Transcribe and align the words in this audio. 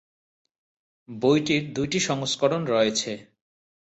বইটির 1.09 1.63
দুইটি 1.73 1.99
সংস্করণ 1.99 2.61
রয়েছে। 2.65 3.11